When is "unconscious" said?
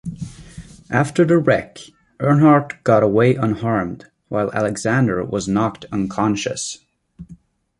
5.91-6.79